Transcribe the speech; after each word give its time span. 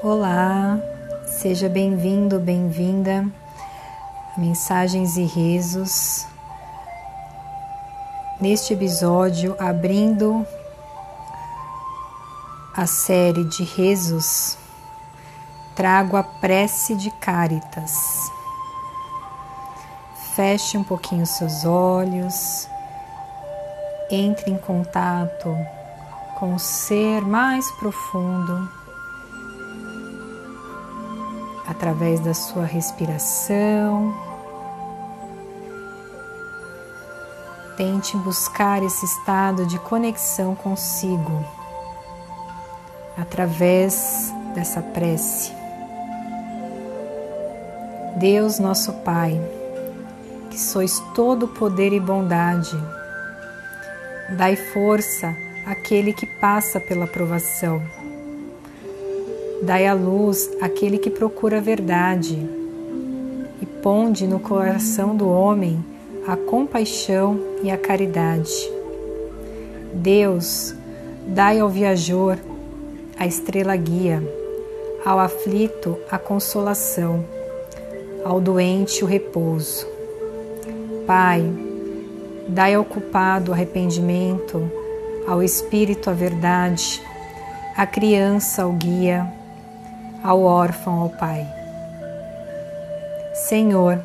Olá, 0.00 0.78
seja 1.26 1.68
bem-vindo, 1.68 2.38
bem-vinda 2.38 3.26
a 4.36 4.40
Mensagens 4.40 5.16
e 5.16 5.24
Rezos. 5.24 6.24
Neste 8.40 8.74
episódio, 8.74 9.56
abrindo 9.58 10.46
a 12.76 12.86
série 12.86 13.42
de 13.42 13.64
rezos, 13.64 14.56
trago 15.74 16.16
a 16.16 16.22
prece 16.22 16.94
de 16.94 17.10
Caritas. 17.10 18.30
Feche 20.36 20.78
um 20.78 20.84
pouquinho 20.84 21.26
seus 21.26 21.64
olhos, 21.64 22.68
entre 24.08 24.52
em 24.52 24.58
contato 24.58 25.52
com 26.38 26.54
o 26.54 26.58
ser 26.60 27.20
mais 27.22 27.68
profundo 27.72 28.77
através 31.68 32.18
da 32.20 32.32
sua 32.32 32.64
respiração. 32.64 34.14
Tente 37.76 38.16
buscar 38.16 38.82
esse 38.82 39.04
estado 39.04 39.66
de 39.66 39.78
conexão 39.78 40.54
consigo 40.54 41.44
através 43.16 44.32
dessa 44.54 44.80
prece. 44.80 45.52
Deus, 48.16 48.58
nosso 48.58 48.92
Pai, 49.04 49.40
que 50.50 50.58
sois 50.58 50.98
todo 51.14 51.46
poder 51.46 51.92
e 51.92 52.00
bondade, 52.00 52.76
dai 54.36 54.56
força 54.56 55.36
àquele 55.64 56.12
que 56.12 56.26
passa 56.26 56.80
pela 56.80 57.06
provação 57.06 57.80
Dai 59.62 59.86
a 59.86 59.92
luz 59.92 60.48
àquele 60.60 60.98
que 60.98 61.10
procura 61.10 61.58
a 61.58 61.60
verdade 61.60 62.38
e 63.60 63.66
ponde 63.66 64.26
no 64.26 64.38
coração 64.38 65.16
do 65.16 65.28
homem 65.28 65.84
a 66.26 66.36
compaixão 66.36 67.40
e 67.62 67.70
a 67.70 67.76
caridade. 67.76 68.70
Deus, 69.92 70.74
dai 71.26 71.58
ao 71.58 71.68
viajor 71.68 72.38
a 73.18 73.26
estrela 73.26 73.74
guia, 73.74 74.22
ao 75.04 75.18
aflito 75.18 75.98
a 76.08 76.18
consolação, 76.18 77.24
ao 78.24 78.40
doente 78.40 79.02
o 79.02 79.06
repouso. 79.06 79.88
Pai, 81.04 81.42
dai 82.46 82.74
ao 82.74 82.84
culpado 82.84 83.50
o 83.50 83.54
arrependimento, 83.54 84.70
ao 85.26 85.42
espírito 85.42 86.10
a 86.10 86.12
verdade, 86.12 87.02
à 87.76 87.86
criança 87.86 88.66
o 88.66 88.72
guia, 88.72 89.37
ao 90.22 90.42
órfão, 90.42 91.00
ao 91.00 91.08
Pai. 91.10 91.46
Senhor, 93.34 94.00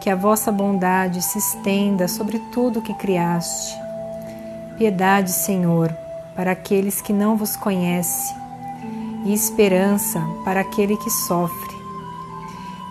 que 0.00 0.08
a 0.08 0.14
vossa 0.14 0.52
bondade 0.52 1.20
se 1.22 1.38
estenda 1.38 2.06
sobre 2.08 2.38
tudo 2.52 2.82
que 2.82 2.94
criaste. 2.94 3.76
Piedade, 4.76 5.32
Senhor, 5.32 5.92
para 6.36 6.52
aqueles 6.52 7.00
que 7.00 7.12
não 7.12 7.36
vos 7.36 7.56
conhecem, 7.56 8.36
e 9.24 9.34
esperança 9.34 10.22
para 10.44 10.60
aquele 10.60 10.96
que 10.96 11.10
sofre. 11.10 11.76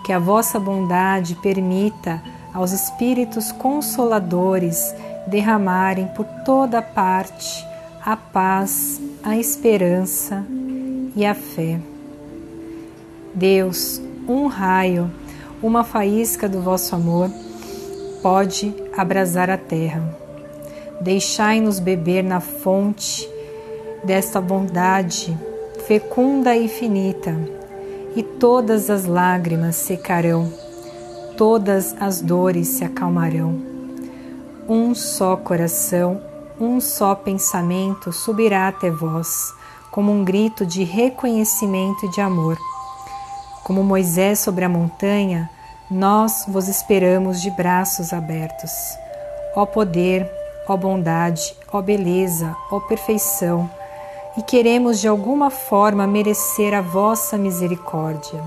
Que 0.04 0.12
a 0.12 0.18
vossa 0.18 0.60
bondade 0.60 1.34
permita 1.36 2.22
aos 2.52 2.72
Espíritos 2.72 3.50
Consoladores 3.52 4.94
derramarem 5.26 6.06
por 6.08 6.24
toda 6.44 6.80
parte 6.80 7.66
a 8.04 8.16
paz, 8.16 9.00
a 9.22 9.36
esperança 9.36 10.44
e 11.16 11.24
a 11.24 11.34
fé. 11.34 11.78
Deus, 13.38 14.02
um 14.28 14.48
raio, 14.48 15.08
uma 15.62 15.84
faísca 15.84 16.48
do 16.48 16.60
vosso 16.60 16.96
amor 16.96 17.30
pode 18.20 18.74
abrasar 18.96 19.48
a 19.48 19.56
terra. 19.56 20.02
Deixai-nos 21.00 21.78
beber 21.78 22.24
na 22.24 22.40
fonte 22.40 23.30
desta 24.02 24.40
bondade 24.40 25.38
fecunda 25.86 26.56
e 26.56 26.64
infinita, 26.64 27.34
e 28.16 28.22
todas 28.24 28.90
as 28.90 29.06
lágrimas 29.06 29.76
secarão, 29.76 30.52
todas 31.36 31.94
as 32.00 32.20
dores 32.20 32.66
se 32.66 32.84
acalmarão. 32.84 33.56
Um 34.68 34.96
só 34.96 35.36
coração, 35.36 36.20
um 36.60 36.80
só 36.80 37.14
pensamento 37.14 38.12
subirá 38.12 38.66
até 38.66 38.90
vós, 38.90 39.54
como 39.92 40.10
um 40.10 40.24
grito 40.24 40.66
de 40.66 40.82
reconhecimento 40.82 42.04
e 42.04 42.10
de 42.10 42.20
amor 42.20 42.58
como 43.68 43.84
Moisés 43.84 44.38
sobre 44.38 44.64
a 44.64 44.68
montanha, 44.68 45.50
nós 45.90 46.46
vos 46.48 46.68
esperamos 46.68 47.42
de 47.42 47.50
braços 47.50 48.14
abertos. 48.14 48.70
Ó 49.54 49.66
poder, 49.66 50.26
ó 50.66 50.74
bondade, 50.74 51.54
ó 51.70 51.82
beleza, 51.82 52.56
ó 52.72 52.80
perfeição, 52.80 53.70
e 54.38 54.42
queremos 54.42 54.98
de 54.98 55.06
alguma 55.06 55.50
forma 55.50 56.06
merecer 56.06 56.72
a 56.72 56.80
vossa 56.80 57.36
misericórdia. 57.36 58.42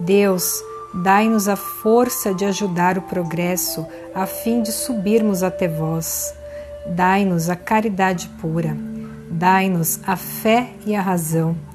Deus, 0.00 0.60
dai-nos 0.92 1.46
a 1.46 1.54
força 1.54 2.34
de 2.34 2.44
ajudar 2.44 2.98
o 2.98 3.02
progresso 3.02 3.86
a 4.12 4.26
fim 4.26 4.62
de 4.62 4.72
subirmos 4.72 5.44
até 5.44 5.68
vós. 5.68 6.34
Dai-nos 6.86 7.48
a 7.48 7.54
caridade 7.54 8.28
pura, 8.40 8.76
dai-nos 9.30 10.00
a 10.04 10.16
fé 10.16 10.70
e 10.84 10.96
a 10.96 11.00
razão 11.00 11.69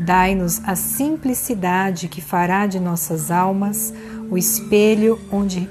Dai-nos 0.00 0.62
a 0.64 0.74
simplicidade 0.74 2.08
que 2.08 2.22
fará 2.22 2.66
de 2.66 2.80
nossas 2.80 3.30
almas 3.30 3.92
o 4.30 4.38
espelho 4.38 5.20
onde 5.30 5.68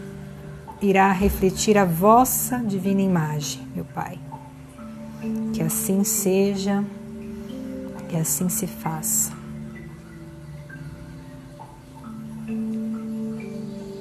irá 0.80 1.12
refletir 1.12 1.80
a 1.80 1.84
vossa 1.84 2.60
divina 2.60 3.02
imagem, 3.02 3.68
meu 3.74 3.86
Pai. 3.86 4.20
Que 5.52 5.64
assim 5.64 6.04
seja, 6.04 6.86
e 8.12 8.18
assim 8.18 8.50
se 8.50 8.68
faça. 8.68 9.39